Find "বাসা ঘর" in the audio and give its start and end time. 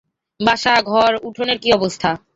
0.39-1.11